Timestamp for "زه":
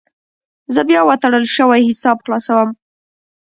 0.73-0.81